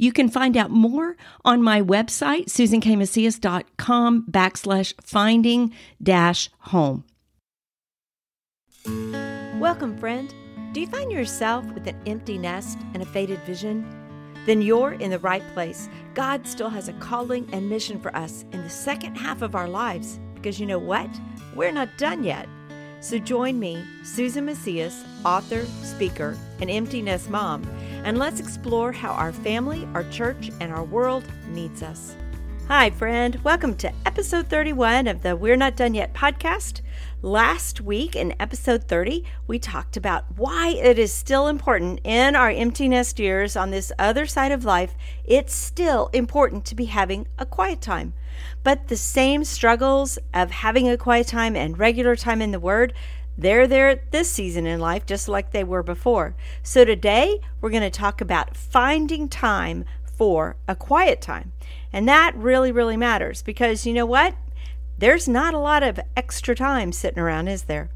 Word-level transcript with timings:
You 0.00 0.12
can 0.12 0.30
find 0.30 0.56
out 0.56 0.70
more 0.70 1.18
on 1.44 1.62
my 1.62 1.82
website, 1.82 2.46
susankmacias.com 2.46 4.26
backslash 4.30 4.94
finding 5.02 5.74
dash 6.02 6.48
home. 6.60 7.04
Welcome, 9.60 9.98
friend. 9.98 10.34
Do 10.72 10.80
you 10.80 10.86
find 10.86 11.12
yourself 11.12 11.66
with 11.74 11.86
an 11.86 12.00
empty 12.06 12.38
nest 12.38 12.78
and 12.94 13.02
a 13.02 13.06
faded 13.06 13.40
vision? 13.40 13.84
Then 14.46 14.62
you're 14.62 14.94
in 14.94 15.10
the 15.10 15.18
right 15.18 15.46
place. 15.52 15.90
God 16.14 16.46
still 16.46 16.70
has 16.70 16.88
a 16.88 16.94
calling 16.94 17.46
and 17.52 17.68
mission 17.68 18.00
for 18.00 18.16
us 18.16 18.46
in 18.52 18.62
the 18.62 18.70
second 18.70 19.16
half 19.16 19.42
of 19.42 19.54
our 19.54 19.68
lives 19.68 20.18
because 20.34 20.58
you 20.58 20.64
know 20.64 20.78
what? 20.78 21.10
We're 21.54 21.72
not 21.72 21.98
done 21.98 22.24
yet. 22.24 22.48
So 23.00 23.18
join 23.18 23.60
me, 23.60 23.84
Susan 24.02 24.46
Macias, 24.46 25.04
author, 25.26 25.66
speaker, 25.82 26.38
and 26.58 26.70
empty 26.70 27.02
nest 27.02 27.28
mom 27.28 27.64
and 28.04 28.18
let's 28.18 28.40
explore 28.40 28.92
how 28.92 29.10
our 29.10 29.32
family, 29.32 29.86
our 29.94 30.04
church, 30.10 30.50
and 30.60 30.72
our 30.72 30.84
world 30.84 31.24
needs 31.48 31.82
us. 31.82 32.16
Hi, 32.68 32.90
friend. 32.90 33.34
Welcome 33.42 33.74
to 33.78 33.92
episode 34.06 34.46
31 34.46 35.08
of 35.08 35.22
the 35.22 35.34
We're 35.34 35.56
Not 35.56 35.76
Done 35.76 35.92
Yet 35.92 36.14
podcast. 36.14 36.82
Last 37.20 37.80
week 37.80 38.14
in 38.14 38.34
episode 38.40 38.84
30, 38.84 39.24
we 39.46 39.58
talked 39.58 39.96
about 39.96 40.24
why 40.36 40.68
it 40.68 40.98
is 40.98 41.12
still 41.12 41.48
important 41.48 42.00
in 42.04 42.36
our 42.36 42.48
empty 42.48 42.88
nest 42.88 43.18
years 43.18 43.56
on 43.56 43.70
this 43.70 43.92
other 43.98 44.24
side 44.24 44.52
of 44.52 44.64
life. 44.64 44.94
It's 45.24 45.52
still 45.52 46.08
important 46.12 46.64
to 46.66 46.74
be 46.76 46.86
having 46.86 47.26
a 47.38 47.44
quiet 47.44 47.80
time. 47.80 48.14
But 48.62 48.88
the 48.88 48.96
same 48.96 49.44
struggles 49.44 50.18
of 50.32 50.50
having 50.50 50.88
a 50.88 50.96
quiet 50.96 51.26
time 51.26 51.56
and 51.56 51.78
regular 51.78 52.14
time 52.14 52.40
in 52.40 52.52
the 52.52 52.60
Word 52.60 52.94
they're 53.40 53.66
there 53.66 54.02
this 54.10 54.30
season 54.30 54.66
in 54.66 54.80
life 54.80 55.06
just 55.06 55.28
like 55.28 55.50
they 55.50 55.64
were 55.64 55.82
before. 55.82 56.34
So 56.62 56.84
today 56.84 57.40
we're 57.60 57.70
going 57.70 57.82
to 57.82 57.90
talk 57.90 58.20
about 58.20 58.56
finding 58.56 59.28
time 59.28 59.84
for 60.04 60.56
a 60.68 60.76
quiet 60.76 61.22
time. 61.22 61.52
And 61.92 62.06
that 62.06 62.36
really, 62.36 62.70
really 62.70 62.96
matters 62.96 63.42
because 63.42 63.86
you 63.86 63.94
know 63.94 64.06
what? 64.06 64.34
There's 64.98 65.26
not 65.26 65.54
a 65.54 65.58
lot 65.58 65.82
of 65.82 65.98
extra 66.14 66.54
time 66.54 66.92
sitting 66.92 67.18
around, 67.18 67.48
is 67.48 67.62
there? 67.62 67.90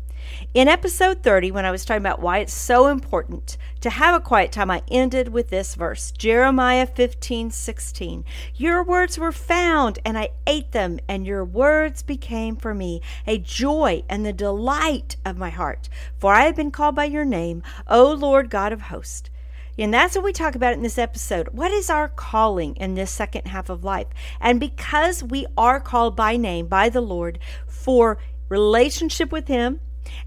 In 0.54 0.68
episode 0.68 1.22
30, 1.22 1.50
when 1.50 1.64
I 1.64 1.70
was 1.70 1.84
talking 1.84 2.02
about 2.02 2.20
why 2.20 2.38
it's 2.38 2.52
so 2.52 2.88
important 2.88 3.56
to 3.80 3.90
have 3.90 4.14
a 4.14 4.24
quiet 4.24 4.52
time, 4.52 4.70
I 4.70 4.82
ended 4.88 5.28
with 5.28 5.50
this 5.50 5.74
verse 5.74 6.10
Jeremiah 6.10 6.86
15 6.86 7.50
16. 7.50 8.24
Your 8.54 8.82
words 8.82 9.18
were 9.18 9.32
found, 9.32 9.98
and 10.04 10.16
I 10.16 10.30
ate 10.46 10.72
them, 10.72 10.98
and 11.08 11.26
your 11.26 11.44
words 11.44 12.02
became 12.02 12.56
for 12.56 12.74
me 12.74 13.00
a 13.26 13.38
joy 13.38 14.04
and 14.08 14.24
the 14.24 14.32
delight 14.32 15.16
of 15.24 15.36
my 15.36 15.50
heart. 15.50 15.88
For 16.18 16.32
I 16.32 16.44
have 16.44 16.56
been 16.56 16.70
called 16.70 16.94
by 16.94 17.04
your 17.04 17.24
name, 17.24 17.62
O 17.88 18.12
Lord 18.12 18.50
God 18.50 18.72
of 18.72 18.82
hosts. 18.82 19.30
And 19.76 19.92
that's 19.92 20.14
what 20.14 20.24
we 20.24 20.32
talk 20.32 20.54
about 20.54 20.74
in 20.74 20.82
this 20.82 20.98
episode. 20.98 21.48
What 21.48 21.72
is 21.72 21.90
our 21.90 22.08
calling 22.08 22.76
in 22.76 22.94
this 22.94 23.10
second 23.10 23.48
half 23.48 23.68
of 23.68 23.82
life? 23.82 24.06
And 24.40 24.60
because 24.60 25.22
we 25.22 25.46
are 25.56 25.80
called 25.80 26.14
by 26.14 26.36
name, 26.36 26.68
by 26.68 26.88
the 26.88 27.00
Lord, 27.00 27.40
for 27.66 28.18
relationship 28.48 29.32
with 29.32 29.48
Him, 29.48 29.80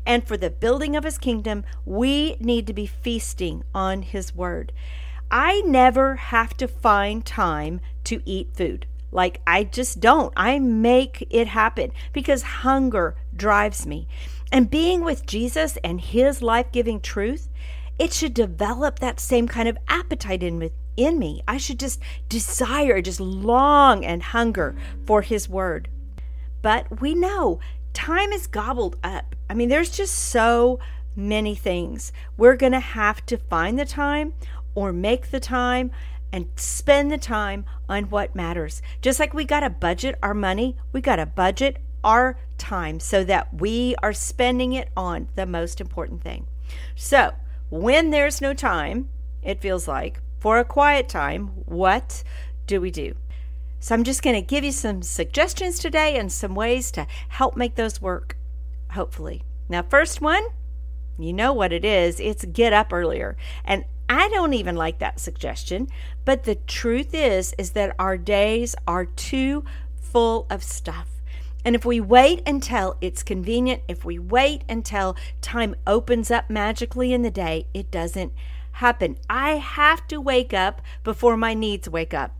and 0.05 0.27
for 0.27 0.37
the 0.37 0.49
building 0.49 0.95
of 0.95 1.03
his 1.03 1.17
kingdom, 1.17 1.63
we 1.85 2.35
need 2.39 2.67
to 2.67 2.73
be 2.73 2.85
feasting 2.85 3.63
on 3.73 4.01
his 4.01 4.35
word. 4.35 4.71
I 5.29 5.61
never 5.61 6.15
have 6.15 6.55
to 6.57 6.67
find 6.67 7.25
time 7.25 7.81
to 8.05 8.21
eat 8.25 8.55
food. 8.55 8.85
Like, 9.11 9.41
I 9.47 9.63
just 9.63 9.99
don't. 9.99 10.33
I 10.35 10.59
make 10.59 11.25
it 11.29 11.47
happen 11.47 11.91
because 12.13 12.43
hunger 12.43 13.15
drives 13.35 13.85
me. 13.85 14.07
And 14.51 14.69
being 14.69 15.03
with 15.03 15.25
Jesus 15.25 15.77
and 15.83 15.99
his 15.99 16.41
life 16.41 16.71
giving 16.71 17.01
truth, 17.01 17.49
it 17.99 18.13
should 18.13 18.33
develop 18.33 18.99
that 18.99 19.19
same 19.19 19.47
kind 19.47 19.67
of 19.67 19.77
appetite 19.87 20.43
in, 20.43 20.69
in 20.95 21.19
me. 21.19 21.41
I 21.47 21.57
should 21.57 21.79
just 21.79 22.01
desire, 22.29 23.01
just 23.01 23.19
long 23.19 24.05
and 24.05 24.21
hunger 24.21 24.75
for 25.05 25.21
his 25.21 25.49
word. 25.49 25.89
But 26.61 27.01
we 27.01 27.13
know 27.13 27.59
time 27.97 28.31
is 28.31 28.45
gobbled 28.45 28.95
up. 29.03 29.35
I 29.49 29.55
mean, 29.55 29.69
there's 29.69 29.89
just 29.89 30.13
so 30.13 30.79
many 31.15 31.55
things. 31.55 32.13
We're 32.37 32.55
going 32.55 32.73
to 32.73 32.79
have 32.79 33.25
to 33.25 33.37
find 33.37 33.79
the 33.79 33.85
time 33.85 34.35
or 34.75 34.93
make 34.93 35.31
the 35.31 35.39
time 35.39 35.89
and 36.31 36.47
spend 36.55 37.11
the 37.11 37.17
time 37.17 37.65
on 37.89 38.03
what 38.11 38.35
matters. 38.35 38.83
Just 39.01 39.19
like 39.19 39.33
we 39.33 39.45
got 39.45 39.61
to 39.61 39.71
budget 39.71 40.15
our 40.21 40.35
money, 40.35 40.77
we 40.91 41.01
got 41.01 41.15
to 41.15 41.25
budget 41.25 41.77
our 42.03 42.37
time 42.59 42.99
so 42.99 43.23
that 43.23 43.51
we 43.51 43.95
are 44.03 44.13
spending 44.13 44.73
it 44.73 44.89
on 44.95 45.29
the 45.33 45.47
most 45.47 45.81
important 45.81 46.21
thing. 46.21 46.45
So, 46.95 47.31
when 47.71 48.11
there's 48.11 48.41
no 48.41 48.53
time, 48.53 49.09
it 49.41 49.59
feels 49.59 49.87
like, 49.87 50.21
for 50.39 50.59
a 50.59 50.63
quiet 50.63 51.09
time, 51.09 51.47
what 51.65 52.23
do 52.67 52.79
we 52.79 52.91
do? 52.91 53.15
So 53.87 53.95
I'm 53.95 54.03
just 54.03 54.21
going 54.21 54.35
to 54.35 54.41
give 54.41 54.65
you 54.65 54.73
some 54.73 55.01
suggestions 55.01 55.79
today 55.79 56.17
and 56.17 56.29
some 56.29 56.55
ways 56.55 56.91
to 56.91 57.07
help 57.29 57.55
make 57.55 57.75
those 57.75 58.01
work, 58.01 58.35
hopefully. 58.91 59.43
Now, 59.69 59.81
first 59.81 60.19
one, 60.19 60.43
you 61.17 61.31
know 61.31 61.53
what 61.53 61.71
it 61.71 61.85
is 61.85 62.19
it's 62.19 62.43
get 62.43 62.73
up 62.73 62.91
earlier. 62.91 63.37
And 63.63 63.85
I 64.09 64.27
don't 64.27 64.51
even 64.51 64.75
like 64.75 64.99
that 64.99 65.21
suggestion, 65.21 65.87
but 66.25 66.43
the 66.43 66.55
truth 66.55 67.13
is 67.13 67.55
is 67.57 67.71
that 67.71 67.95
our 67.97 68.17
days 68.17 68.75
are 68.85 69.05
too 69.05 69.63
full 69.95 70.47
of 70.49 70.63
stuff. 70.63 71.07
And 71.63 71.73
if 71.73 71.85
we 71.85 72.01
wait 72.01 72.41
until 72.45 72.97
it's 72.99 73.23
convenient, 73.23 73.83
if 73.87 74.03
we 74.03 74.19
wait 74.19 74.65
until 74.67 75.15
time 75.39 75.77
opens 75.87 76.29
up 76.29 76.49
magically 76.49 77.13
in 77.13 77.21
the 77.21 77.31
day, 77.31 77.67
it 77.73 77.89
doesn't 77.89 78.33
happen. 78.73 79.17
I 79.29 79.51
have 79.51 80.05
to 80.09 80.19
wake 80.19 80.53
up 80.53 80.81
before 81.05 81.37
my 81.37 81.53
needs 81.53 81.87
wake 81.87 82.13
up. 82.13 82.33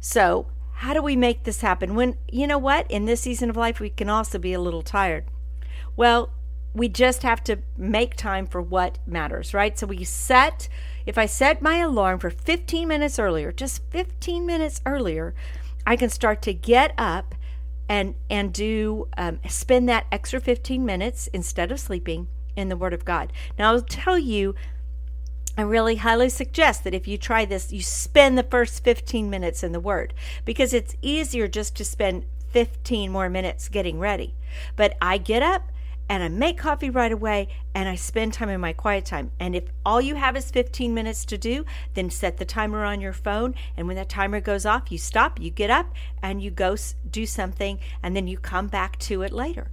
So 0.00 0.48
how 0.80 0.94
do 0.94 1.02
we 1.02 1.14
make 1.14 1.44
this 1.44 1.60
happen? 1.60 1.94
When, 1.94 2.16
you 2.32 2.46
know 2.46 2.56
what, 2.56 2.90
in 2.90 3.04
this 3.04 3.20
season 3.20 3.50
of 3.50 3.56
life, 3.56 3.80
we 3.80 3.90
can 3.90 4.08
also 4.08 4.38
be 4.38 4.54
a 4.54 4.60
little 4.60 4.80
tired. 4.80 5.26
Well, 5.94 6.30
we 6.72 6.88
just 6.88 7.22
have 7.22 7.44
to 7.44 7.58
make 7.76 8.16
time 8.16 8.46
for 8.46 8.62
what 8.62 8.98
matters, 9.06 9.52
right? 9.52 9.78
So 9.78 9.86
we 9.86 10.04
set, 10.04 10.70
if 11.04 11.18
I 11.18 11.26
set 11.26 11.60
my 11.60 11.76
alarm 11.76 12.18
for 12.18 12.30
15 12.30 12.88
minutes 12.88 13.18
earlier, 13.18 13.52
just 13.52 13.82
15 13.90 14.46
minutes 14.46 14.80
earlier, 14.86 15.34
I 15.86 15.96
can 15.96 16.08
start 16.08 16.40
to 16.42 16.54
get 16.54 16.94
up 16.96 17.34
and 17.86 18.14
and 18.30 18.50
do 18.50 19.06
um, 19.18 19.38
spend 19.48 19.86
that 19.90 20.06
extra 20.10 20.40
15 20.40 20.82
minutes 20.82 21.26
instead 21.34 21.70
of 21.70 21.78
sleeping 21.78 22.28
in 22.56 22.70
the 22.70 22.76
Word 22.76 22.94
of 22.94 23.04
God. 23.04 23.34
Now 23.58 23.72
I'll 23.72 23.82
tell 23.82 24.18
you 24.18 24.54
I 25.56 25.62
really 25.62 25.96
highly 25.96 26.28
suggest 26.28 26.84
that 26.84 26.94
if 26.94 27.06
you 27.06 27.18
try 27.18 27.44
this, 27.44 27.72
you 27.72 27.82
spend 27.82 28.38
the 28.38 28.42
first 28.42 28.82
15 28.84 29.28
minutes 29.28 29.62
in 29.62 29.72
the 29.72 29.80
Word 29.80 30.14
because 30.44 30.72
it's 30.72 30.96
easier 31.02 31.48
just 31.48 31.76
to 31.76 31.84
spend 31.84 32.24
15 32.50 33.10
more 33.10 33.28
minutes 33.28 33.68
getting 33.68 33.98
ready. 33.98 34.34
But 34.76 34.96
I 35.00 35.18
get 35.18 35.42
up 35.42 35.70
and 36.08 36.22
I 36.24 36.28
make 36.28 36.58
coffee 36.58 36.90
right 36.90 37.12
away 37.12 37.48
and 37.74 37.88
I 37.88 37.94
spend 37.94 38.32
time 38.32 38.48
in 38.48 38.60
my 38.60 38.72
quiet 38.72 39.04
time. 39.04 39.30
And 39.38 39.54
if 39.54 39.64
all 39.86 40.00
you 40.00 40.16
have 40.16 40.36
is 40.36 40.50
15 40.50 40.92
minutes 40.92 41.24
to 41.26 41.38
do, 41.38 41.64
then 41.94 42.10
set 42.10 42.36
the 42.36 42.44
timer 42.44 42.84
on 42.84 43.00
your 43.00 43.12
phone. 43.12 43.54
And 43.76 43.86
when 43.86 43.96
that 43.96 44.08
timer 44.08 44.40
goes 44.40 44.66
off, 44.66 44.90
you 44.90 44.98
stop, 44.98 45.40
you 45.40 45.50
get 45.50 45.70
up, 45.70 45.94
and 46.20 46.42
you 46.42 46.50
go 46.50 46.76
do 47.08 47.26
something, 47.26 47.78
and 48.02 48.16
then 48.16 48.26
you 48.26 48.38
come 48.38 48.66
back 48.66 48.98
to 49.00 49.22
it 49.22 49.32
later. 49.32 49.70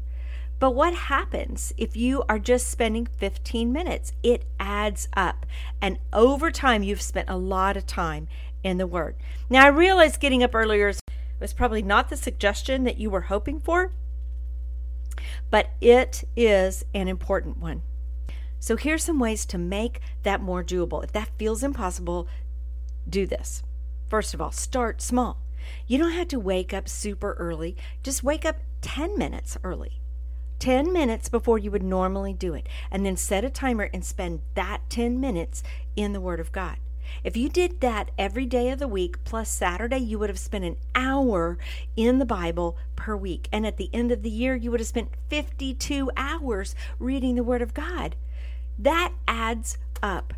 But 0.59 0.71
what 0.71 0.93
happens 0.93 1.71
if 1.77 1.95
you 1.95 2.23
are 2.27 2.39
just 2.39 2.69
spending 2.69 3.05
15 3.05 3.71
minutes? 3.71 4.13
It 4.23 4.45
adds 4.59 5.07
up. 5.15 5.45
And 5.81 5.99
over 6.11 6.49
time, 6.49 6.81
you've 6.81 7.01
spent 7.01 7.29
a 7.29 7.37
lot 7.37 7.77
of 7.77 7.85
time 7.85 8.27
in 8.63 8.77
the 8.77 8.87
Word. 8.87 9.15
Now, 9.49 9.65
I 9.65 9.69
realize 9.69 10.17
getting 10.17 10.43
up 10.43 10.55
earlier 10.55 10.93
was 11.39 11.53
probably 11.53 11.83
not 11.83 12.09
the 12.09 12.17
suggestion 12.17 12.83
that 12.85 12.97
you 12.97 13.11
were 13.11 13.21
hoping 13.21 13.59
for, 13.59 13.93
but 15.51 15.69
it 15.79 16.23
is 16.35 16.83
an 16.93 17.07
important 17.07 17.57
one. 17.57 17.83
So, 18.59 18.75
here's 18.75 19.03
some 19.03 19.19
ways 19.19 19.45
to 19.47 19.59
make 19.59 20.01
that 20.23 20.41
more 20.41 20.63
doable. 20.63 21.03
If 21.03 21.11
that 21.11 21.37
feels 21.37 21.63
impossible, 21.63 22.27
do 23.07 23.27
this. 23.27 23.61
First 24.09 24.33
of 24.33 24.41
all, 24.41 24.51
start 24.51 25.01
small. 25.01 25.37
You 25.85 25.99
don't 25.99 26.11
have 26.11 26.29
to 26.29 26.39
wake 26.39 26.73
up 26.73 26.89
super 26.89 27.33
early, 27.33 27.75
just 28.01 28.23
wake 28.23 28.45
up 28.45 28.57
10 28.81 29.17
minutes 29.17 29.57
early. 29.63 29.99
10 30.59 30.91
minutes 30.91 31.29
before 31.29 31.57
you 31.57 31.71
would 31.71 31.83
normally 31.83 32.33
do 32.33 32.53
it, 32.53 32.67
and 32.91 33.05
then 33.05 33.17
set 33.17 33.45
a 33.45 33.49
timer 33.49 33.89
and 33.93 34.03
spend 34.03 34.41
that 34.55 34.81
10 34.89 35.19
minutes 35.19 35.63
in 35.95 36.13
the 36.13 36.21
Word 36.21 36.39
of 36.39 36.51
God. 36.51 36.77
If 37.23 37.37
you 37.37 37.49
did 37.49 37.79
that 37.81 38.11
every 38.17 38.45
day 38.45 38.69
of 38.69 38.79
the 38.79 38.87
week 38.87 39.23
plus 39.23 39.49
Saturday, 39.49 39.97
you 39.97 40.19
would 40.19 40.29
have 40.29 40.39
spent 40.39 40.65
an 40.65 40.77
hour 40.93 41.57
in 41.95 42.19
the 42.19 42.25
Bible 42.25 42.77
per 42.95 43.15
week. 43.15 43.47
And 43.51 43.65
at 43.65 43.77
the 43.77 43.89
end 43.93 44.11
of 44.11 44.23
the 44.23 44.29
year, 44.29 44.55
you 44.55 44.71
would 44.71 44.79
have 44.79 44.87
spent 44.87 45.11
52 45.29 46.11
hours 46.17 46.75
reading 46.99 47.35
the 47.35 47.43
Word 47.43 47.61
of 47.61 47.73
God. 47.73 48.15
That 48.77 49.13
adds 49.27 49.77
up. 50.03 50.33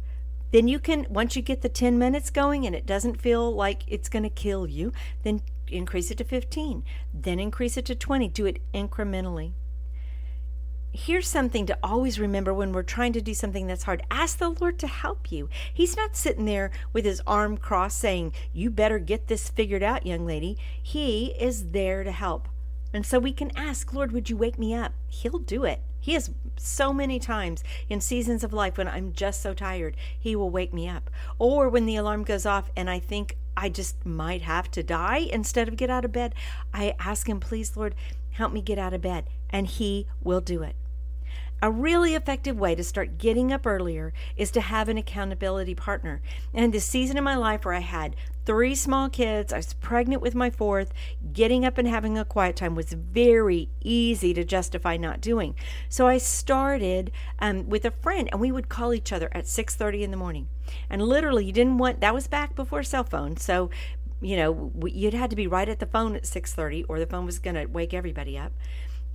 Then 0.51 0.67
you 0.67 0.79
can, 0.79 1.05
once 1.09 1.35
you 1.35 1.41
get 1.41 1.61
the 1.61 1.69
10 1.69 1.99
minutes 1.99 2.29
going 2.29 2.65
and 2.65 2.75
it 2.75 2.85
doesn't 2.85 3.21
feel 3.21 3.51
like 3.51 3.83
it's 3.87 4.09
going 4.09 4.23
to 4.23 4.29
kill 4.29 4.67
you, 4.67 4.91
then 5.23 5.41
increase 5.67 6.09
it 6.09 6.17
to 6.17 6.23
15, 6.23 6.83
then 7.13 7.39
increase 7.39 7.77
it 7.77 7.85
to 7.85 7.95
20. 7.95 8.27
Do 8.29 8.45
it 8.45 8.61
incrementally 8.73 9.53
here's 10.91 11.27
something 11.27 11.65
to 11.67 11.77
always 11.83 12.19
remember 12.19 12.53
when 12.53 12.73
we're 12.73 12.83
trying 12.83 13.13
to 13.13 13.21
do 13.21 13.33
something 13.33 13.67
that's 13.67 13.83
hard. 13.83 14.03
Ask 14.09 14.37
the 14.37 14.49
Lord 14.49 14.79
to 14.79 14.87
help 14.87 15.31
you. 15.31 15.49
He's 15.73 15.95
not 15.95 16.15
sitting 16.15 16.45
there 16.45 16.71
with 16.93 17.05
his 17.05 17.21
arm 17.27 17.57
crossed 17.57 17.99
saying, 17.99 18.33
You 18.53 18.69
better 18.69 18.99
get 18.99 19.27
this 19.27 19.49
figured 19.49 19.83
out, 19.83 20.05
young 20.05 20.25
lady. 20.25 20.57
He 20.81 21.27
is 21.39 21.71
there 21.71 22.03
to 22.03 22.11
help. 22.11 22.47
And 22.93 23.05
so 23.05 23.19
we 23.19 23.33
can 23.33 23.55
ask, 23.55 23.93
Lord, 23.93 24.11
would 24.11 24.29
you 24.29 24.37
wake 24.37 24.57
me 24.57 24.73
up? 24.73 24.93
He'll 25.07 25.39
do 25.39 25.63
it. 25.63 25.81
He 26.01 26.13
has 26.13 26.31
so 26.55 26.93
many 26.93 27.19
times 27.19 27.63
in 27.87 28.01
seasons 28.01 28.43
of 28.43 28.53
life 28.53 28.77
when 28.77 28.87
I'm 28.87 29.13
just 29.13 29.41
so 29.41 29.53
tired, 29.53 29.95
He 30.17 30.35
will 30.35 30.49
wake 30.49 30.73
me 30.73 30.87
up. 30.87 31.09
Or 31.37 31.69
when 31.69 31.85
the 31.85 31.97
alarm 31.97 32.23
goes 32.23 32.45
off 32.45 32.71
and 32.75 32.89
I 32.89 32.99
think 32.99 33.37
I 33.55 33.69
just 33.69 34.05
might 34.05 34.41
have 34.41 34.71
to 34.71 34.81
die 34.81 35.27
instead 35.31 35.67
of 35.67 35.75
get 35.75 35.89
out 35.89 36.05
of 36.05 36.11
bed, 36.11 36.33
I 36.73 36.95
ask 36.99 37.27
Him, 37.27 37.39
please, 37.39 37.75
Lord, 37.75 37.95
help 38.31 38.53
me 38.53 38.61
get 38.61 38.79
out 38.79 38.93
of 38.93 39.01
bed. 39.01 39.25
And 39.49 39.67
He 39.67 40.07
will 40.21 40.41
do 40.41 40.63
it. 40.63 40.75
A 41.61 41.69
really 41.69 42.15
effective 42.15 42.57
way 42.57 42.73
to 42.73 42.83
start 42.85 43.17
getting 43.17 43.51
up 43.51 43.67
earlier 43.67 44.13
is 44.37 44.49
to 44.51 44.61
have 44.61 44.87
an 44.87 44.97
accountability 44.97 45.75
partner. 45.75 46.21
And 46.53 46.73
this 46.73 46.85
season 46.85 47.17
in 47.17 47.23
my 47.25 47.35
life 47.35 47.65
where 47.65 47.73
I 47.73 47.81
had 47.81 48.15
three 48.45 48.75
small 48.75 49.09
kids, 49.09 49.51
I 49.51 49.57
was 49.57 49.73
pregnant 49.73 50.21
with 50.21 50.33
my 50.33 50.49
fourth, 50.49 50.93
getting 51.33 51.65
up 51.65 51.77
and 51.77 51.85
having 51.85 52.17
a 52.17 52.23
quiet 52.23 52.55
time 52.55 52.75
was 52.75 52.93
very 52.93 53.67
easy 53.81 54.33
to 54.35 54.45
justify 54.45 54.95
not 54.95 55.19
doing. 55.19 55.53
So 55.89 56.07
I 56.07 56.17
started 56.17 57.11
um, 57.39 57.67
with 57.67 57.83
a 57.83 57.91
friend, 57.91 58.29
and 58.31 58.39
we 58.39 58.53
would 58.53 58.69
call 58.69 58.93
each 58.93 59.11
other 59.11 59.29
at 59.33 59.43
6:30 59.43 60.03
in 60.03 60.11
the 60.11 60.17
morning. 60.17 60.47
And 60.89 61.01
literally, 61.01 61.43
you 61.43 61.51
didn't 61.51 61.77
want 61.77 61.99
that 61.99 62.13
was 62.13 62.27
back 62.27 62.55
before 62.55 62.83
cell 62.83 63.03
phones, 63.03 63.43
so 63.43 63.69
you 64.21 64.37
know 64.37 64.71
you'd 64.85 65.13
had 65.13 65.29
to 65.29 65.35
be 65.35 65.45
right 65.45 65.67
at 65.67 65.79
the 65.79 65.85
phone 65.85 66.15
at 66.15 66.23
6:30, 66.23 66.85
or 66.87 66.99
the 66.99 67.05
phone 67.05 67.25
was 67.25 67.37
going 67.37 67.55
to 67.55 67.65
wake 67.65 67.93
everybody 67.93 68.37
up. 68.37 68.53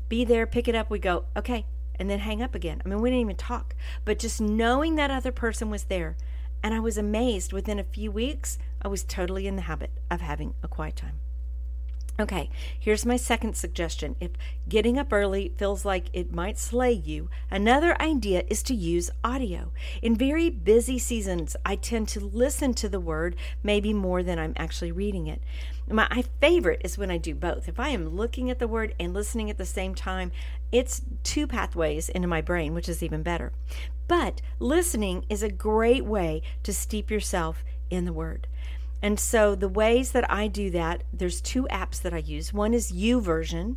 Be 0.08 0.24
there, 0.24 0.46
pick 0.46 0.68
it 0.68 0.74
up. 0.74 0.90
We 0.90 0.98
go, 0.98 1.24
okay, 1.36 1.66
and 1.96 2.10
then 2.10 2.20
hang 2.20 2.42
up 2.42 2.54
again. 2.54 2.82
I 2.84 2.88
mean, 2.88 3.00
we 3.00 3.10
didn't 3.10 3.22
even 3.22 3.36
talk, 3.36 3.74
but 4.04 4.18
just 4.18 4.40
knowing 4.40 4.96
that 4.96 5.10
other 5.10 5.32
person 5.32 5.70
was 5.70 5.84
there. 5.84 6.16
And 6.62 6.74
I 6.74 6.80
was 6.80 6.96
amazed 6.96 7.52
within 7.52 7.78
a 7.78 7.84
few 7.84 8.10
weeks, 8.10 8.58
I 8.80 8.88
was 8.88 9.04
totally 9.04 9.46
in 9.46 9.56
the 9.56 9.62
habit 9.62 9.90
of 10.10 10.20
having 10.20 10.54
a 10.62 10.68
quiet 10.68 10.96
time. 10.96 11.20
Okay, 12.18 12.48
here's 12.78 13.04
my 13.04 13.16
second 13.16 13.56
suggestion. 13.56 14.14
If 14.20 14.30
getting 14.68 15.00
up 15.00 15.12
early 15.12 15.52
feels 15.56 15.84
like 15.84 16.10
it 16.12 16.32
might 16.32 16.58
slay 16.58 16.92
you, 16.92 17.28
another 17.50 18.00
idea 18.00 18.44
is 18.46 18.62
to 18.64 18.74
use 18.74 19.10
audio. 19.24 19.72
In 20.00 20.14
very 20.14 20.48
busy 20.48 20.96
seasons, 20.96 21.56
I 21.66 21.74
tend 21.74 22.06
to 22.10 22.20
listen 22.20 22.72
to 22.74 22.88
the 22.88 23.00
word 23.00 23.34
maybe 23.64 23.92
more 23.92 24.22
than 24.22 24.38
I'm 24.38 24.52
actually 24.56 24.92
reading 24.92 25.26
it. 25.26 25.42
My 25.88 26.24
favorite 26.40 26.82
is 26.84 26.96
when 26.96 27.10
I 27.10 27.18
do 27.18 27.34
both. 27.34 27.68
If 27.68 27.80
I 27.80 27.88
am 27.88 28.10
looking 28.10 28.48
at 28.48 28.60
the 28.60 28.68
word 28.68 28.94
and 29.00 29.12
listening 29.12 29.50
at 29.50 29.58
the 29.58 29.66
same 29.66 29.96
time, 29.96 30.30
it's 30.70 31.02
two 31.24 31.48
pathways 31.48 32.08
into 32.08 32.28
my 32.28 32.40
brain, 32.40 32.74
which 32.74 32.88
is 32.88 33.02
even 33.02 33.24
better. 33.24 33.50
But 34.06 34.40
listening 34.60 35.24
is 35.28 35.42
a 35.42 35.50
great 35.50 36.04
way 36.04 36.42
to 36.62 36.72
steep 36.72 37.10
yourself 37.10 37.64
in 37.90 38.04
the 38.04 38.12
word. 38.12 38.46
And 39.04 39.20
so 39.20 39.54
the 39.54 39.68
ways 39.68 40.12
that 40.12 40.30
I 40.30 40.46
do 40.46 40.70
that, 40.70 41.02
there's 41.12 41.42
two 41.42 41.64
apps 41.64 42.00
that 42.00 42.14
I 42.14 42.18
use. 42.18 42.54
One 42.54 42.72
is 42.72 42.90
YouVersion, 42.90 43.76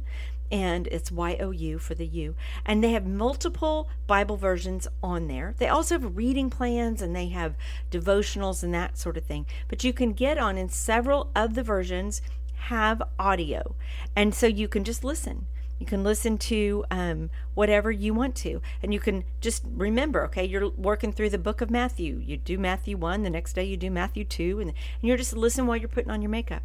and 0.50 0.88
it's 0.88 1.12
Y 1.12 1.36
O 1.42 1.52
U 1.52 1.80
for 1.80 1.96
the 1.96 2.08
U. 2.08 2.36
And 2.66 2.82
they 2.82 2.94
have 2.94 3.06
multiple 3.06 3.90
Bible 4.08 4.38
versions 4.38 4.88
on 5.04 5.28
there. 5.28 5.54
They 5.58 5.68
also 5.68 5.96
have 5.96 6.16
reading 6.16 6.50
plans 6.50 7.02
and 7.02 7.14
they 7.14 7.28
have 7.28 7.56
devotionals 7.92 8.64
and 8.64 8.74
that 8.74 8.98
sort 8.98 9.18
of 9.18 9.26
thing. 9.26 9.46
But 9.68 9.84
you 9.84 9.92
can 9.92 10.14
get 10.14 10.38
on 10.38 10.58
in 10.58 10.70
several 10.70 11.30
of 11.36 11.56
the 11.56 11.64
versions 11.64 12.22
have 12.70 13.02
audio. 13.20 13.76
And 14.16 14.34
so 14.34 14.48
you 14.48 14.70
can 14.70 14.86
just 14.86 15.04
listen. 15.04 15.48
You 15.80 15.86
can 15.86 16.04
listen 16.04 16.38
to 16.40 16.86
um, 16.90 17.30
whatever 17.54 17.92
you 17.92 18.14
want 18.14 18.36
to. 18.38 18.62
And 18.82 18.94
you 18.94 19.00
can 19.00 19.24
just 19.42 19.64
remember, 19.66 20.24
okay, 20.26 20.46
you're 20.46 20.70
working 20.70 21.12
through 21.12 21.30
the 21.30 21.38
book 21.38 21.62
of 21.62 21.70
Matthew. 21.70 22.22
You 22.24 22.38
do 22.38 22.58
Matthew 22.58 22.98
1, 22.98 23.24
the 23.24 23.30
next 23.30 23.54
day 23.54 23.64
you 23.64 23.78
do 23.78 23.92
Matthew 23.92 24.24
2, 24.24 24.60
and, 24.60 24.70
and 24.70 24.76
you're 25.02 25.18
just 25.18 25.36
listening 25.36 25.68
while 25.68 25.78
you're 25.78 25.88
putting 25.88 26.12
on 26.12 26.22
your 26.22 26.32
makeup. 26.32 26.64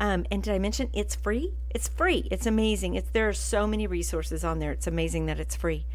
Um, 0.00 0.26
and 0.30 0.42
did 0.42 0.52
I 0.52 0.58
mention 0.58 0.90
it's 0.92 1.14
free? 1.14 1.52
It's 1.70 1.88
free. 1.88 2.26
It's 2.30 2.46
amazing. 2.46 2.94
It's 2.94 3.10
there 3.10 3.28
are 3.28 3.34
so 3.34 3.66
many 3.66 3.86
resources 3.86 4.44
on 4.44 4.58
there. 4.58 4.72
It's 4.72 4.86
amazing 4.86 5.26
that 5.26 5.38
it's 5.38 5.54
free. 5.54 5.86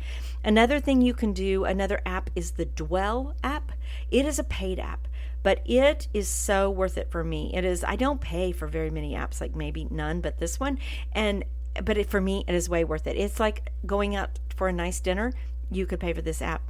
Another 0.44 0.80
thing 0.80 1.01
you 1.01 1.13
can 1.13 1.34
do, 1.34 1.66
another 1.66 2.01
app 2.06 2.30
is 2.34 2.51
the 2.51 2.66
Dwell 2.66 3.36
app. 3.44 3.74
It 4.10 4.25
is 4.25 4.40
a 4.40 4.44
paid 4.44 4.80
app, 4.80 5.07
but 5.44 5.62
it 5.66 6.07
is 6.13 6.30
so 6.30 6.69
worth 6.69 6.98
it 6.98 7.12
for 7.12 7.24
me. 7.25 7.51
It 7.54 7.66
is. 7.66 7.84
I 7.84 7.98
don't 7.98 8.22
pay 8.22 8.54
for 8.54 8.68
very 8.68 8.90
many 8.90 9.16
apps, 9.16 9.42
like 9.42 9.56
maybe 9.56 9.86
none, 9.90 10.22
but 10.22 10.40
this 10.40 10.60
one, 10.60 10.80
and 11.12 11.44
but 11.83 11.98
it, 11.98 12.10
for 12.10 12.21
me, 12.21 12.44
it 12.48 12.56
is 12.56 12.69
way 12.69 12.83
worth 12.83 13.07
it. 13.07 13.18
It's 13.18 13.39
like 13.39 13.71
going 13.86 14.16
out 14.16 14.39
for 14.56 14.68
a 14.68 14.74
nice 14.74 15.00
dinner 15.00 15.33
you 15.71 15.86
could 15.86 16.00
pay 16.00 16.13
for 16.13 16.21
this 16.21 16.42
app. 16.42 16.62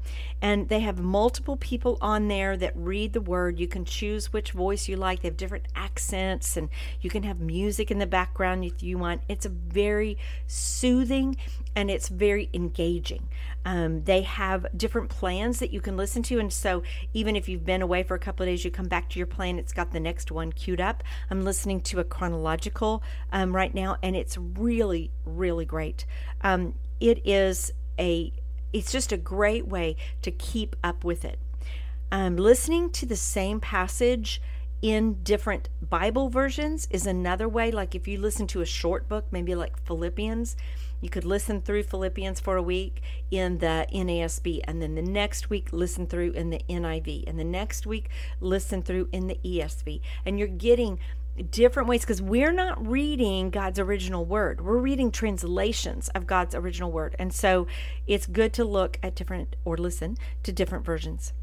And 0.41 0.69
they 0.69 0.81
have 0.81 0.99
multiple 0.99 1.57
people 1.57 1.97
on 2.01 2.27
there 2.27 2.57
that 2.57 2.73
read 2.75 3.13
the 3.13 3.21
word. 3.21 3.59
You 3.59 3.67
can 3.67 3.85
choose 3.85 4.33
which 4.33 4.51
voice 4.51 4.87
you 4.87 4.97
like. 4.97 5.21
They 5.21 5.29
have 5.29 5.37
different 5.37 5.67
accents 5.75 6.57
and 6.57 6.69
you 7.01 7.09
can 7.09 7.23
have 7.23 7.39
music 7.39 7.91
in 7.91 7.99
the 7.99 8.07
background 8.07 8.65
if 8.65 8.83
you 8.83 8.97
want. 8.97 9.21
It's 9.27 9.45
a 9.45 9.49
very 9.49 10.17
soothing 10.47 11.37
and 11.75 11.89
it's 11.89 12.09
very 12.09 12.49
engaging. 12.53 13.29
Um, 13.65 14.03
they 14.03 14.21
have 14.23 14.65
different 14.75 15.09
plans 15.09 15.59
that 15.59 15.71
you 15.71 15.81
can 15.81 15.97
listen 15.97 16.23
to. 16.23 16.39
And 16.39 16.51
so 16.51 16.83
even 17.13 17.35
if 17.35 17.47
you've 17.47 17.65
been 17.65 17.81
away 17.81 18.03
for 18.03 18.15
a 18.15 18.19
couple 18.19 18.43
of 18.43 18.49
days, 18.49 18.63
you 18.65 18.71
come 18.71 18.87
back 18.87 19.09
to 19.09 19.19
your 19.19 19.27
plan, 19.27 19.59
it's 19.59 19.73
got 19.73 19.91
the 19.91 19.99
next 19.99 20.31
one 20.31 20.51
queued 20.51 20.81
up. 20.81 21.03
I'm 21.29 21.43
listening 21.43 21.81
to 21.81 21.99
a 21.99 22.03
chronological 22.03 23.03
um, 23.31 23.55
right 23.55 23.73
now 23.73 23.97
and 24.01 24.15
it's 24.15 24.37
really, 24.37 25.11
really 25.25 25.65
great. 25.65 26.05
Um, 26.41 26.73
it 26.99 27.25
is 27.25 27.71
a 27.97 28.31
it's 28.73 28.91
just 28.91 29.11
a 29.11 29.17
great 29.17 29.67
way 29.67 29.95
to 30.21 30.31
keep 30.31 30.75
up 30.83 31.03
with 31.03 31.25
it. 31.25 31.39
Um, 32.11 32.37
listening 32.37 32.89
to 32.91 33.05
the 33.05 33.15
same 33.15 33.59
passage 33.59 34.41
in 34.81 35.21
different 35.23 35.69
Bible 35.81 36.29
versions 36.29 36.87
is 36.89 37.05
another 37.05 37.47
way. 37.47 37.71
Like 37.71 37.95
if 37.95 38.07
you 38.07 38.19
listen 38.19 38.47
to 38.47 38.61
a 38.61 38.65
short 38.65 39.07
book, 39.07 39.25
maybe 39.31 39.53
like 39.53 39.83
Philippians, 39.85 40.55
you 41.01 41.09
could 41.09 41.25
listen 41.25 41.61
through 41.61 41.83
Philippians 41.83 42.39
for 42.39 42.57
a 42.57 42.61
week 42.61 43.01
in 43.31 43.59
the 43.59 43.87
NASB, 43.93 44.61
and 44.65 44.81
then 44.81 44.95
the 44.95 45.01
next 45.01 45.49
week 45.49 45.69
listen 45.71 46.05
through 46.05 46.31
in 46.31 46.49
the 46.49 46.61
NIV, 46.69 47.23
and 47.25 47.39
the 47.39 47.45
next 47.45 47.85
week 47.85 48.09
listen 48.41 48.81
through 48.81 49.07
in 49.13 49.27
the 49.27 49.39
ESV. 49.43 50.01
And 50.25 50.37
you're 50.37 50.49
getting 50.49 50.99
different 51.43 51.87
ways 51.87 52.01
because 52.01 52.21
we're 52.21 52.51
not 52.51 52.85
reading 52.85 53.49
God's 53.49 53.79
original 53.79 54.25
word. 54.25 54.61
We're 54.61 54.77
reading 54.77 55.11
translations 55.11 56.09
of 56.09 56.27
God's 56.27 56.55
original 56.55 56.91
word. 56.91 57.15
And 57.19 57.33
so 57.33 57.67
it's 58.07 58.27
good 58.27 58.53
to 58.53 58.65
look 58.65 58.99
at 59.01 59.15
different 59.15 59.55
or 59.65 59.77
listen 59.77 60.17
to 60.43 60.51
different 60.51 60.85
versions. 60.85 61.33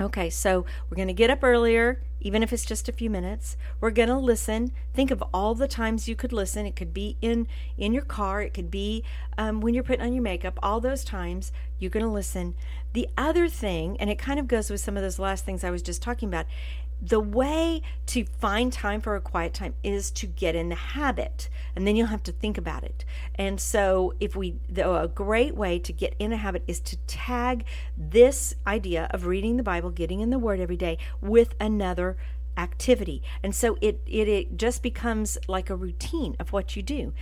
Okay, 0.00 0.28
so 0.28 0.64
we're 0.90 0.96
going 0.96 1.08
to 1.08 1.14
get 1.14 1.30
up 1.30 1.44
earlier, 1.44 2.02
even 2.24 2.42
if 2.42 2.52
it's 2.52 2.64
just 2.64 2.88
a 2.88 2.92
few 2.92 3.08
minutes. 3.08 3.56
We're 3.80 3.90
going 3.90 4.08
to 4.08 4.16
listen. 4.16 4.72
Think 4.92 5.12
of 5.12 5.22
all 5.32 5.54
the 5.54 5.68
times 5.68 6.08
you 6.08 6.16
could 6.16 6.32
listen. 6.32 6.66
It 6.66 6.74
could 6.74 6.92
be 6.92 7.16
in 7.20 7.46
in 7.78 7.92
your 7.92 8.02
car. 8.02 8.42
It 8.42 8.54
could 8.54 8.70
be 8.70 9.04
um, 9.38 9.60
when 9.60 9.74
you're 9.74 9.84
putting 9.84 10.04
on 10.04 10.14
your 10.14 10.22
makeup. 10.22 10.58
All 10.62 10.80
those 10.80 11.04
times 11.04 11.52
you're 11.78 11.90
going 11.90 12.04
to 12.04 12.10
listen. 12.10 12.54
The 12.94 13.08
other 13.16 13.48
thing, 13.48 13.96
and 14.00 14.08
it 14.08 14.18
kind 14.18 14.40
of 14.40 14.48
goes 14.48 14.70
with 14.70 14.80
some 14.80 14.96
of 14.96 15.02
those 15.02 15.18
last 15.18 15.44
things 15.44 15.62
I 15.62 15.70
was 15.70 15.82
just 15.82 16.02
talking 16.02 16.28
about, 16.28 16.46
the 17.02 17.20
way 17.20 17.82
to 18.06 18.24
find 18.24 18.72
time 18.72 19.00
for 19.00 19.14
a 19.14 19.20
quiet 19.20 19.52
time 19.52 19.74
is 19.82 20.10
to 20.10 20.26
get 20.26 20.54
in 20.54 20.68
the 20.68 20.74
habit 20.74 21.48
and 21.76 21.86
then 21.86 21.96
you'll 21.96 22.06
have 22.06 22.22
to 22.22 22.32
think 22.32 22.56
about 22.56 22.82
it 22.82 23.04
and 23.34 23.60
so 23.60 24.14
if 24.20 24.34
we 24.34 24.54
the, 24.68 24.90
a 24.90 25.08
great 25.08 25.54
way 25.54 25.78
to 25.78 25.92
get 25.92 26.14
in 26.18 26.32
a 26.32 26.36
habit 26.36 26.62
is 26.66 26.80
to 26.80 26.96
tag 27.06 27.64
this 27.96 28.54
idea 28.66 29.06
of 29.10 29.26
reading 29.26 29.56
the 29.56 29.62
bible 29.62 29.90
getting 29.90 30.20
in 30.20 30.30
the 30.30 30.38
word 30.38 30.60
every 30.60 30.76
day 30.76 30.96
with 31.20 31.54
another 31.60 32.13
activity 32.56 33.22
and 33.42 33.54
so 33.54 33.76
it, 33.80 34.00
it 34.06 34.28
it 34.28 34.56
just 34.56 34.82
becomes 34.82 35.36
like 35.48 35.70
a 35.70 35.76
routine 35.76 36.36
of 36.38 36.52
what 36.52 36.76
you 36.76 36.82
do 36.82 37.12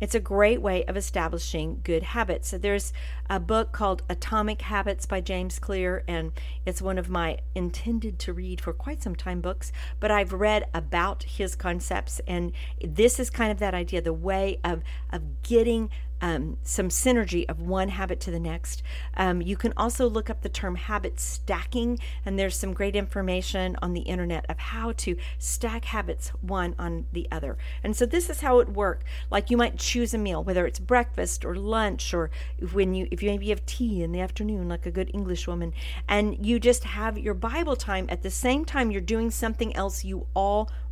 it's 0.00 0.14
a 0.14 0.20
great 0.20 0.62
way 0.62 0.82
of 0.86 0.96
establishing 0.96 1.80
good 1.84 2.02
habits. 2.02 2.48
So 2.48 2.58
there's 2.58 2.92
a 3.28 3.38
book 3.38 3.72
called 3.72 4.02
Atomic 4.08 4.62
Habits 4.62 5.04
by 5.04 5.20
James 5.20 5.58
Clear, 5.58 6.02
and 6.08 6.32
it's 6.64 6.80
one 6.80 6.96
of 6.96 7.10
my 7.10 7.38
intended 7.54 8.18
to 8.20 8.32
read 8.32 8.62
for 8.62 8.72
quite 8.72 9.02
some 9.02 9.14
time 9.14 9.42
books. 9.42 9.72
But 10.00 10.10
I've 10.10 10.32
read 10.32 10.66
about 10.72 11.24
his 11.24 11.54
concepts, 11.54 12.18
and 12.26 12.52
this 12.82 13.20
is 13.20 13.28
kind 13.28 13.52
of 13.52 13.58
that 13.58 13.74
idea 13.74 14.00
the 14.00 14.14
way 14.14 14.58
of, 14.64 14.82
of 15.10 15.42
getting 15.42 15.90
um, 16.20 16.56
some 16.62 16.88
synergy 16.88 17.44
of 17.48 17.60
one 17.60 17.88
habit 17.88 18.20
to 18.20 18.30
the 18.30 18.40
next. 18.40 18.82
Um, 19.16 19.40
you 19.42 19.56
can 19.56 19.72
also 19.76 20.08
look 20.08 20.30
up 20.30 20.42
the 20.42 20.48
term 20.48 20.76
habit 20.76 21.18
stacking, 21.20 21.98
and 22.24 22.38
there's 22.38 22.56
some 22.56 22.72
great 22.72 22.96
information 22.96 23.76
on 23.82 23.92
the 23.92 24.02
internet 24.02 24.46
of 24.48 24.58
how 24.58 24.92
to 24.92 25.16
stack 25.38 25.86
habits 25.86 26.28
one 26.40 26.74
on 26.78 27.06
the 27.12 27.26
other. 27.30 27.56
And 27.82 27.96
so 27.96 28.06
this 28.06 28.30
is 28.30 28.40
how 28.40 28.60
it 28.60 28.68
works. 28.68 29.04
Like 29.30 29.50
you 29.50 29.56
might 29.56 29.78
choose 29.78 30.14
a 30.14 30.18
meal, 30.18 30.44
whether 30.44 30.66
it's 30.66 30.78
breakfast 30.78 31.44
or 31.44 31.54
lunch, 31.54 32.12
or 32.14 32.30
when 32.72 32.94
you 32.94 33.08
if 33.10 33.22
you 33.22 33.30
maybe 33.30 33.48
have 33.50 33.64
tea 33.66 34.02
in 34.02 34.12
the 34.12 34.20
afternoon, 34.20 34.68
like 34.68 34.86
a 34.86 34.90
good 34.90 35.10
English 35.12 35.46
woman, 35.46 35.72
and 36.08 36.44
you 36.44 36.58
just 36.58 36.84
have 36.84 37.18
your 37.18 37.34
Bible 37.34 37.76
time 37.76 38.06
at 38.08 38.22
the 38.22 38.30
same 38.30 38.64
time 38.64 38.90
you're 38.90 39.00
doing 39.00 39.30
something 39.30 39.74
else 39.76 40.04
you 40.04 40.26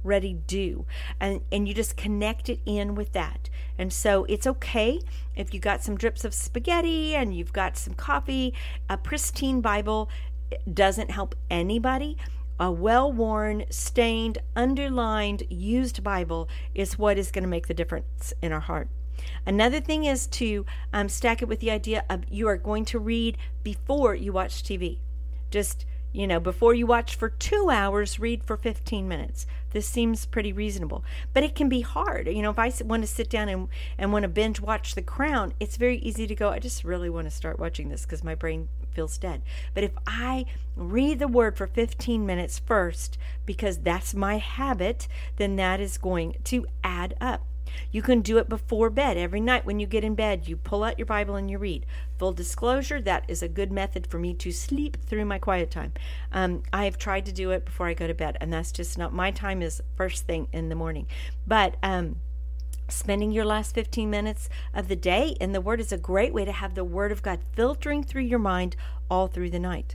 already 0.04 0.34
do, 0.34 0.86
and 1.20 1.40
and 1.50 1.68
you 1.68 1.74
just 1.74 1.96
connect 1.96 2.48
it 2.48 2.60
in 2.66 2.94
with 2.94 3.12
that. 3.12 3.48
And 3.78 3.92
so 3.92 4.24
it's 4.24 4.46
okay 4.46 5.00
if 5.36 5.54
you 5.54 5.60
got 5.60 5.82
some 5.82 5.96
drips 5.96 6.24
of 6.24 6.34
spaghetti 6.34 7.14
and 7.14 7.34
you've 7.34 7.52
got 7.52 7.76
some 7.76 7.94
coffee. 7.94 8.54
A 8.88 8.96
pristine 8.96 9.60
Bible 9.60 10.08
doesn't 10.72 11.10
help 11.10 11.34
anybody. 11.50 12.16
A 12.60 12.72
well 12.72 13.12
worn, 13.12 13.64
stained, 13.70 14.38
underlined, 14.56 15.44
used 15.48 16.02
Bible 16.02 16.48
is 16.74 16.98
what 16.98 17.16
is 17.16 17.30
going 17.30 17.44
to 17.44 17.48
make 17.48 17.68
the 17.68 17.74
difference 17.74 18.32
in 18.42 18.50
our 18.52 18.60
heart. 18.60 18.88
Another 19.46 19.80
thing 19.80 20.04
is 20.04 20.26
to 20.26 20.66
um, 20.92 21.08
stack 21.08 21.42
it 21.42 21.48
with 21.48 21.60
the 21.60 21.70
idea 21.70 22.04
of 22.08 22.24
you 22.28 22.48
are 22.48 22.56
going 22.56 22.84
to 22.86 22.98
read 22.98 23.36
before 23.62 24.14
you 24.14 24.32
watch 24.32 24.62
TV. 24.62 24.98
Just 25.50 25.86
you 26.12 26.26
know, 26.26 26.40
before 26.40 26.74
you 26.74 26.86
watch 26.86 27.14
for 27.14 27.28
two 27.28 27.68
hours, 27.70 28.18
read 28.18 28.42
for 28.44 28.56
15 28.56 29.06
minutes. 29.06 29.46
This 29.72 29.86
seems 29.86 30.24
pretty 30.24 30.52
reasonable. 30.52 31.04
But 31.34 31.42
it 31.42 31.54
can 31.54 31.68
be 31.68 31.82
hard. 31.82 32.26
You 32.28 32.42
know, 32.42 32.50
if 32.50 32.58
I 32.58 32.72
want 32.84 33.02
to 33.02 33.06
sit 33.06 33.28
down 33.28 33.48
and, 33.48 33.68
and 33.98 34.12
want 34.12 34.22
to 34.22 34.28
binge 34.28 34.60
watch 34.60 34.94
The 34.94 35.02
Crown, 35.02 35.52
it's 35.60 35.76
very 35.76 35.98
easy 35.98 36.26
to 36.26 36.34
go, 36.34 36.50
I 36.50 36.58
just 36.58 36.84
really 36.84 37.10
want 37.10 37.26
to 37.26 37.30
start 37.30 37.58
watching 37.58 37.88
this 37.88 38.02
because 38.02 38.24
my 38.24 38.34
brain 38.34 38.68
feels 38.92 39.18
dead. 39.18 39.42
But 39.74 39.84
if 39.84 39.92
I 40.06 40.46
read 40.74 41.18
the 41.18 41.28
word 41.28 41.56
for 41.56 41.66
15 41.66 42.24
minutes 42.24 42.58
first, 42.58 43.18
because 43.44 43.78
that's 43.78 44.14
my 44.14 44.38
habit, 44.38 45.08
then 45.36 45.56
that 45.56 45.80
is 45.80 45.98
going 45.98 46.36
to 46.44 46.66
add 46.82 47.14
up. 47.20 47.44
You 47.90 48.02
can 48.02 48.20
do 48.20 48.38
it 48.38 48.48
before 48.48 48.90
bed. 48.90 49.16
Every 49.16 49.40
night 49.40 49.64
when 49.64 49.80
you 49.80 49.86
get 49.86 50.04
in 50.04 50.14
bed, 50.14 50.48
you 50.48 50.56
pull 50.56 50.84
out 50.84 50.98
your 50.98 51.06
Bible 51.06 51.36
and 51.36 51.50
you 51.50 51.58
read. 51.58 51.86
Full 52.18 52.32
disclosure, 52.32 53.00
that 53.02 53.24
is 53.28 53.42
a 53.42 53.48
good 53.48 53.72
method 53.72 54.06
for 54.06 54.18
me 54.18 54.34
to 54.34 54.52
sleep 54.52 54.96
through 55.06 55.24
my 55.24 55.38
quiet 55.38 55.70
time. 55.70 55.92
Um, 56.32 56.62
I 56.72 56.84
have 56.84 56.98
tried 56.98 57.26
to 57.26 57.32
do 57.32 57.50
it 57.50 57.64
before 57.64 57.86
I 57.86 57.94
go 57.94 58.06
to 58.06 58.14
bed, 58.14 58.36
and 58.40 58.52
that's 58.52 58.72
just 58.72 58.98
not 58.98 59.12
my 59.12 59.30
time 59.30 59.62
is 59.62 59.82
first 59.96 60.26
thing 60.26 60.48
in 60.52 60.68
the 60.68 60.74
morning. 60.74 61.06
But 61.46 61.76
um, 61.82 62.16
Spending 62.90 63.32
your 63.32 63.44
last 63.44 63.74
15 63.74 64.08
minutes 64.08 64.48
of 64.72 64.88
the 64.88 64.96
day 64.96 65.36
in 65.40 65.52
the 65.52 65.60
Word 65.60 65.78
is 65.78 65.92
a 65.92 65.98
great 65.98 66.32
way 66.32 66.46
to 66.46 66.52
have 66.52 66.74
the 66.74 66.84
Word 66.84 67.12
of 67.12 67.22
God 67.22 67.40
filtering 67.52 68.02
through 68.02 68.22
your 68.22 68.38
mind 68.38 68.76
all 69.10 69.26
through 69.26 69.50
the 69.50 69.58
night. 69.58 69.94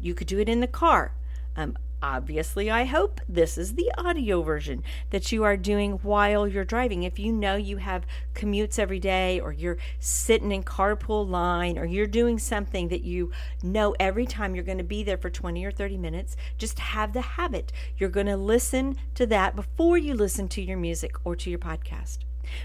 You 0.00 0.14
could 0.14 0.28
do 0.28 0.38
it 0.38 0.48
in 0.48 0.60
the 0.60 0.66
car. 0.66 1.12
Um, 1.56 1.76
Obviously, 2.02 2.68
I 2.68 2.82
hope 2.82 3.20
this 3.28 3.56
is 3.56 3.74
the 3.74 3.92
audio 3.96 4.42
version 4.42 4.82
that 5.10 5.30
you 5.30 5.44
are 5.44 5.56
doing 5.56 5.92
while 6.02 6.48
you're 6.48 6.64
driving. 6.64 7.04
If 7.04 7.20
you 7.20 7.32
know 7.32 7.54
you 7.54 7.76
have 7.76 8.04
commutes 8.34 8.76
every 8.76 8.98
day, 8.98 9.38
or 9.38 9.52
you're 9.52 9.78
sitting 10.00 10.50
in 10.50 10.64
carpool 10.64 11.28
line, 11.28 11.78
or 11.78 11.84
you're 11.84 12.08
doing 12.08 12.40
something 12.40 12.88
that 12.88 13.04
you 13.04 13.30
know 13.62 13.94
every 14.00 14.26
time 14.26 14.56
you're 14.56 14.64
going 14.64 14.78
to 14.78 14.84
be 14.84 15.04
there 15.04 15.16
for 15.16 15.30
20 15.30 15.64
or 15.64 15.70
30 15.70 15.96
minutes, 15.96 16.36
just 16.58 16.80
have 16.80 17.12
the 17.12 17.20
habit. 17.20 17.70
You're 17.96 18.10
going 18.10 18.26
to 18.26 18.36
listen 18.36 18.96
to 19.14 19.24
that 19.26 19.54
before 19.54 19.96
you 19.96 20.14
listen 20.14 20.48
to 20.48 20.62
your 20.62 20.78
music 20.78 21.14
or 21.22 21.36
to 21.36 21.50
your 21.50 21.60
podcast. 21.60 22.18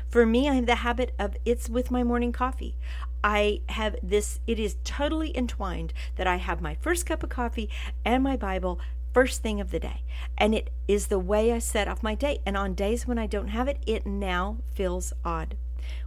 For 0.09 0.25
me, 0.25 0.49
I 0.49 0.55
have 0.55 0.65
the 0.65 0.75
habit 0.75 1.13
of 1.19 1.37
it's 1.45 1.69
with 1.69 1.91
my 1.91 2.03
morning 2.03 2.31
coffee. 2.31 2.75
I 3.23 3.61
have 3.69 3.95
this, 4.01 4.39
it 4.47 4.59
is 4.59 4.77
totally 4.83 5.35
entwined 5.35 5.93
that 6.15 6.27
I 6.27 6.37
have 6.37 6.61
my 6.61 6.75
first 6.75 7.05
cup 7.05 7.23
of 7.23 7.29
coffee 7.29 7.69
and 8.05 8.23
my 8.23 8.37
Bible 8.37 8.79
first 9.17 9.41
thing 9.41 9.59
of 9.59 9.71
the 9.71 9.79
day. 9.79 10.03
And 10.37 10.53
it 10.53 10.69
is 10.87 11.07
the 11.07 11.17
way 11.17 11.51
I 11.51 11.57
set 11.57 11.87
off 11.87 12.03
my 12.03 12.13
day. 12.13 12.37
And 12.45 12.55
on 12.55 12.75
days 12.75 13.07
when 13.07 13.17
I 13.17 13.25
don't 13.25 13.47
have 13.47 13.67
it, 13.67 13.79
it 13.87 14.05
now 14.05 14.57
feels 14.75 15.11
odd. 15.25 15.55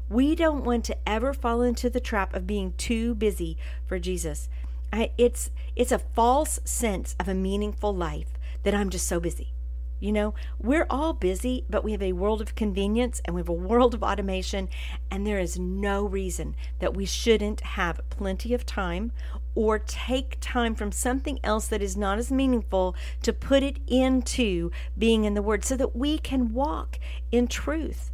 We 0.08 0.36
don't 0.36 0.62
want 0.62 0.84
to 0.84 1.08
ever 1.08 1.34
fall 1.34 1.60
into 1.60 1.90
the 1.90 1.98
trap 1.98 2.36
of 2.36 2.46
being 2.46 2.72
too 2.74 3.16
busy 3.16 3.56
for 3.84 3.98
Jesus. 3.98 4.48
I, 4.92 5.10
it's 5.18 5.50
it's 5.74 5.90
a 5.90 5.98
false 5.98 6.60
sense 6.64 7.16
of 7.18 7.26
a 7.26 7.34
meaningful 7.34 7.92
life 7.92 8.38
that 8.62 8.76
I'm 8.76 8.90
just 8.90 9.08
so 9.08 9.18
busy. 9.18 9.54
You 9.98 10.12
know, 10.12 10.34
we're 10.60 10.86
all 10.88 11.12
busy, 11.12 11.64
but 11.68 11.82
we 11.82 11.90
have 11.90 12.02
a 12.02 12.12
world 12.12 12.40
of 12.40 12.54
convenience 12.54 13.20
and 13.24 13.34
we 13.34 13.40
have 13.40 13.48
a 13.48 13.52
world 13.52 13.92
of 13.92 14.04
automation, 14.04 14.68
and 15.10 15.26
there 15.26 15.40
is 15.40 15.58
no 15.58 16.04
reason 16.04 16.54
that 16.78 16.94
we 16.94 17.06
shouldn't 17.06 17.60
have 17.60 18.08
plenty 18.08 18.54
of 18.54 18.64
time 18.64 19.10
or 19.54 19.78
take 19.78 20.38
time 20.40 20.74
from 20.74 20.92
something 20.92 21.38
else 21.42 21.66
that 21.68 21.82
is 21.82 21.96
not 21.96 22.18
as 22.18 22.30
meaningful 22.30 22.94
to 23.22 23.32
put 23.32 23.62
it 23.62 23.78
into 23.86 24.70
being 24.96 25.24
in 25.24 25.34
the 25.34 25.42
Word 25.42 25.64
so 25.64 25.76
that 25.76 25.96
we 25.96 26.18
can 26.18 26.52
walk 26.52 26.98
in 27.32 27.46
truth. 27.46 28.10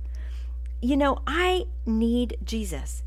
You 0.80 0.96
know, 0.96 1.22
I 1.26 1.64
need 1.84 2.36
Jesus 2.44 3.02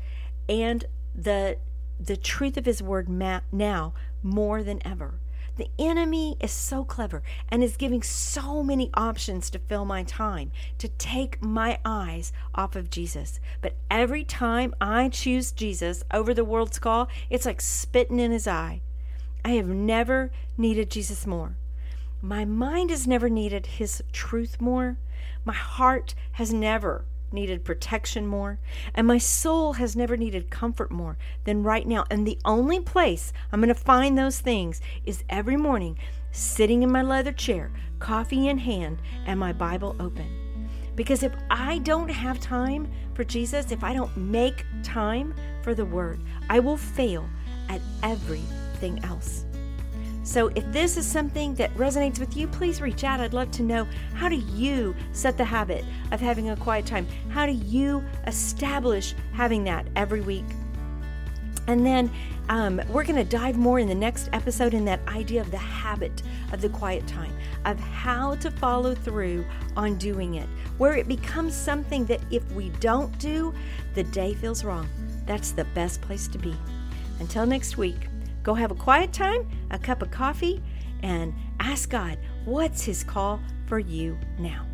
and 0.48 0.84
the 1.14 1.56
the 1.98 2.16
truth 2.16 2.56
of 2.56 2.64
his 2.64 2.82
word 2.82 3.08
now 3.08 3.92
more 4.22 4.62
than 4.62 4.84
ever. 4.86 5.20
The 5.60 5.70
enemy 5.78 6.38
is 6.40 6.52
so 6.52 6.84
clever 6.84 7.22
and 7.50 7.62
is 7.62 7.76
giving 7.76 8.02
so 8.02 8.62
many 8.62 8.90
options 8.94 9.50
to 9.50 9.58
fill 9.58 9.84
my 9.84 10.04
time, 10.04 10.52
to 10.78 10.88
take 10.88 11.42
my 11.42 11.78
eyes 11.84 12.32
off 12.54 12.76
of 12.76 12.88
Jesus. 12.88 13.40
But 13.60 13.74
every 13.90 14.24
time 14.24 14.74
I 14.80 15.10
choose 15.10 15.52
Jesus 15.52 16.02
over 16.10 16.32
the 16.32 16.46
world's 16.46 16.78
call, 16.78 17.10
it's 17.28 17.44
like 17.44 17.60
spitting 17.60 18.18
in 18.18 18.30
his 18.30 18.48
eye. 18.48 18.80
I 19.44 19.50
have 19.50 19.68
never 19.68 20.30
needed 20.56 20.90
Jesus 20.90 21.26
more. 21.26 21.58
My 22.22 22.46
mind 22.46 22.88
has 22.88 23.06
never 23.06 23.28
needed 23.28 23.66
his 23.66 24.02
truth 24.12 24.62
more. 24.62 24.96
My 25.44 25.52
heart 25.52 26.14
has 26.32 26.54
never 26.54 27.04
needed 27.32 27.64
protection 27.64 28.26
more, 28.26 28.58
and 28.94 29.06
my 29.06 29.18
soul 29.18 29.74
has 29.74 29.96
never 29.96 30.16
needed 30.16 30.50
comfort 30.50 30.90
more 30.90 31.16
than 31.44 31.62
right 31.62 31.86
now. 31.86 32.04
And 32.10 32.26
the 32.26 32.38
only 32.44 32.80
place 32.80 33.32
I'm 33.52 33.60
going 33.60 33.68
to 33.68 33.74
find 33.74 34.16
those 34.16 34.40
things 34.40 34.80
is 35.04 35.24
every 35.28 35.56
morning 35.56 35.98
sitting 36.32 36.82
in 36.82 36.92
my 36.92 37.02
leather 37.02 37.32
chair, 37.32 37.70
coffee 37.98 38.48
in 38.48 38.58
hand, 38.58 38.98
and 39.26 39.38
my 39.38 39.52
Bible 39.52 39.96
open. 40.00 40.68
Because 40.96 41.22
if 41.22 41.32
I 41.50 41.78
don't 41.78 42.10
have 42.10 42.40
time 42.40 42.90
for 43.14 43.24
Jesus, 43.24 43.72
if 43.72 43.82
I 43.82 43.94
don't 43.94 44.16
make 44.16 44.64
time 44.82 45.34
for 45.62 45.74
the 45.74 45.84
Word, 45.84 46.20
I 46.48 46.58
will 46.58 46.76
fail 46.76 47.28
at 47.68 47.80
everything 48.02 49.02
else. 49.04 49.46
So 50.30 50.46
if 50.54 50.62
this 50.70 50.96
is 50.96 51.04
something 51.04 51.56
that 51.56 51.74
resonates 51.74 52.20
with 52.20 52.36
you, 52.36 52.46
please 52.46 52.80
reach 52.80 53.02
out. 53.02 53.18
I'd 53.18 53.34
love 53.34 53.50
to 53.50 53.64
know 53.64 53.84
how 54.14 54.28
do 54.28 54.36
you 54.36 54.94
set 55.10 55.36
the 55.36 55.44
habit 55.44 55.84
of 56.12 56.20
having 56.20 56.50
a 56.50 56.56
quiet 56.56 56.86
time? 56.86 57.08
How 57.30 57.46
do 57.46 57.52
you 57.52 58.04
establish 58.28 59.16
having 59.32 59.64
that 59.64 59.88
every 59.96 60.20
week? 60.20 60.44
And 61.66 61.84
then 61.84 62.12
um, 62.48 62.80
we're 62.90 63.02
going 63.02 63.16
to 63.16 63.24
dive 63.24 63.56
more 63.56 63.80
in 63.80 63.88
the 63.88 63.94
next 63.96 64.30
episode 64.32 64.72
in 64.72 64.84
that 64.84 65.00
idea 65.08 65.40
of 65.40 65.50
the 65.50 65.58
habit 65.58 66.22
of 66.52 66.60
the 66.60 66.68
quiet 66.68 67.08
time, 67.08 67.36
of 67.64 67.80
how 67.80 68.36
to 68.36 68.52
follow 68.52 68.94
through 68.94 69.44
on 69.76 69.96
doing 69.96 70.34
it, 70.34 70.48
where 70.78 70.94
it 70.94 71.08
becomes 71.08 71.56
something 71.56 72.04
that 72.06 72.20
if 72.30 72.48
we 72.52 72.68
don't 72.78 73.18
do, 73.18 73.52
the 73.96 74.04
day 74.04 74.34
feels 74.34 74.62
wrong. 74.62 74.88
That's 75.26 75.50
the 75.50 75.64
best 75.64 76.00
place 76.02 76.28
to 76.28 76.38
be. 76.38 76.54
Until 77.18 77.46
next 77.46 77.76
week. 77.76 78.06
Go 78.42 78.54
have 78.54 78.70
a 78.70 78.74
quiet 78.74 79.12
time, 79.12 79.48
a 79.70 79.78
cup 79.78 80.02
of 80.02 80.10
coffee, 80.10 80.62
and 81.02 81.34
ask 81.58 81.90
God, 81.90 82.18
what's 82.44 82.82
His 82.82 83.04
call 83.04 83.40
for 83.66 83.78
you 83.78 84.18
now? 84.38 84.66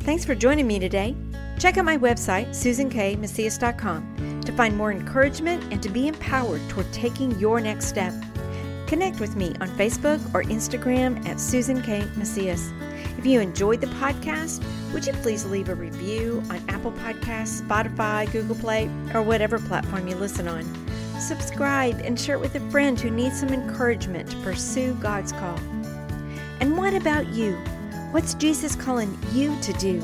Thanks 0.00 0.24
for 0.24 0.34
joining 0.34 0.66
me 0.66 0.78
today. 0.78 1.14
Check 1.58 1.78
out 1.78 1.84
my 1.84 1.96
website, 1.96 2.48
susankmacias.com, 2.48 4.40
to 4.44 4.52
find 4.52 4.76
more 4.76 4.90
encouragement 4.90 5.62
and 5.72 5.80
to 5.82 5.88
be 5.88 6.08
empowered 6.08 6.60
toward 6.68 6.92
taking 6.92 7.38
your 7.38 7.60
next 7.60 7.86
step. 7.86 8.12
Connect 8.88 9.20
with 9.20 9.36
me 9.36 9.54
on 9.60 9.68
Facebook 9.68 10.18
or 10.34 10.42
Instagram 10.42 11.24
at 11.26 11.40
Susan 11.40 11.80
K. 11.82 12.04
Macias. 12.16 12.72
If 13.16 13.24
you 13.24 13.40
enjoyed 13.40 13.80
the 13.80 13.86
podcast, 13.86 14.64
would 14.92 15.06
you 15.06 15.12
please 15.14 15.46
leave 15.46 15.68
a 15.68 15.74
review 15.74 16.42
on 16.50 16.60
Apple 16.68 16.92
Podcasts, 16.92 17.62
Spotify, 17.62 18.30
Google 18.32 18.56
Play, 18.56 18.90
or 19.14 19.22
whatever 19.22 19.58
platform 19.58 20.08
you 20.08 20.16
listen 20.16 20.48
on? 20.48 20.81
Subscribe, 21.22 22.00
and 22.00 22.18
share 22.18 22.36
it 22.36 22.40
with 22.40 22.54
a 22.54 22.70
friend 22.70 23.00
who 23.00 23.10
needs 23.10 23.40
some 23.40 23.50
encouragement 23.50 24.30
to 24.30 24.36
pursue 24.38 24.94
God's 24.94 25.32
call. 25.32 25.58
And 26.60 26.76
what 26.76 26.94
about 26.94 27.28
you? 27.28 27.54
What's 28.10 28.34
Jesus 28.34 28.76
calling 28.76 29.18
you 29.32 29.58
to 29.62 29.72
do? 29.74 30.00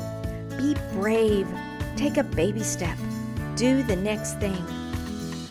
Be 0.57 0.75
brave. 0.93 1.47
Take 1.95 2.17
a 2.17 2.23
baby 2.23 2.63
step. 2.63 2.97
Do 3.55 3.83
the 3.83 3.95
next 3.95 4.39
thing. 4.39 4.65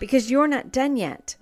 Because 0.00 0.30
you're 0.30 0.48
not 0.48 0.72
done 0.72 0.96
yet. 0.96 1.36